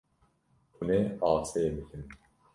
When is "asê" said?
1.29-1.63